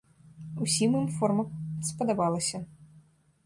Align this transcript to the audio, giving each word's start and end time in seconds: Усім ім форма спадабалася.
Усім 0.65 0.95
ім 1.01 1.05
форма 1.19 1.45
спадабалася. 1.93 2.67